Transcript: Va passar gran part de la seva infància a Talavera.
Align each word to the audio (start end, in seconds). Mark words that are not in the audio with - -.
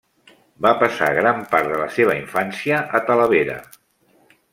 Va 0.65 0.69
passar 0.83 1.09
gran 1.17 1.43
part 1.51 1.69
de 1.73 1.77
la 1.81 1.87
seva 1.97 2.15
infància 2.21 2.81
a 3.01 3.03
Talavera. 3.11 3.59